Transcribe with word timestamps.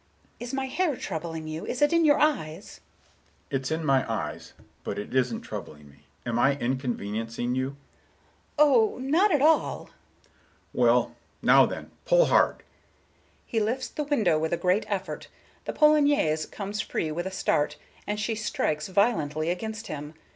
Is 0.39 0.51
my 0.51 0.65
hair 0.65 0.95
troubling 0.95 1.47
you? 1.47 1.63
Is 1.63 1.79
it 1.79 1.93
in 1.93 2.03
your 2.05 2.19
eyes?" 2.19 2.79
Mr. 2.79 2.79
Richards: 2.79 2.81
"It's 3.51 3.71
in 3.71 3.85
my 3.85 4.11
eyes, 4.11 4.53
but 4.83 4.97
it 4.97 5.13
isn't 5.15 5.41
troubling 5.41 5.91
me. 5.91 6.05
Am 6.25 6.39
I 6.39 6.57
inconveniencing 6.57 7.53
you?" 7.53 7.69
Miss 7.69 7.77
Galbraith: 8.57 8.57
"Oh, 8.57 8.97
not 8.97 9.31
at 9.31 9.43
all." 9.43 9.83
Mr. 9.83 9.83
Richards: 9.83 10.47
"Well, 10.73 11.15
now 11.43 11.65
then, 11.67 11.91
pull 12.05 12.25
hard!" 12.25 12.63
He 13.45 13.59
lifts 13.59 13.89
the 13.89 14.03
window 14.03 14.39
with 14.39 14.53
a 14.53 14.57
great 14.57 14.87
effort; 14.89 15.27
the 15.65 15.73
polonaise 15.73 16.47
comes 16.47 16.81
free 16.81 17.11
with 17.11 17.27
a 17.27 17.29
start, 17.29 17.75
and 18.07 18.19
she 18.19 18.33
strikes 18.33 18.87
violently 18.87 19.51
against 19.51 19.85
him. 19.85 20.15